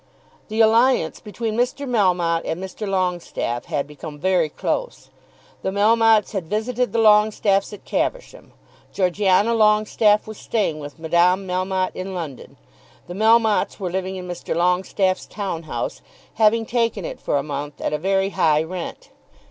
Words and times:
The 0.47 0.61
alliance 0.61 1.19
between 1.19 1.55
Mr. 1.55 1.87
Melmotte 1.87 2.41
and 2.45 2.59
Mr. 2.59 2.87
Longestaffe 2.87 3.65
had 3.65 3.85
become 3.85 4.17
very 4.17 4.49
close. 4.49 5.11
The 5.61 5.69
Melmottes 5.69 6.31
had 6.31 6.47
visited 6.49 6.91
the 6.91 6.97
Longestaffes 6.97 7.71
at 7.71 7.85
Caversham. 7.85 8.51
Georgiana 8.91 9.53
Longestaffe 9.53 10.25
was 10.25 10.39
staying 10.39 10.79
with 10.79 10.97
Madame 10.97 11.45
Melmotte 11.45 11.93
in 11.95 12.15
London. 12.15 12.57
The 13.05 13.13
Melmottes 13.13 13.79
were 13.79 13.91
living 13.91 14.15
in 14.15 14.27
Mr. 14.27 14.55
Longestaffe's 14.55 15.27
town 15.27 15.61
house, 15.69 16.01
having 16.33 16.65
taken 16.65 17.05
it 17.05 17.19
for 17.21 17.37
a 17.37 17.43
month 17.43 17.79
at 17.79 17.93
a 17.93 17.99
very 17.99 18.29
high 18.29 18.63
rent. 18.63 19.11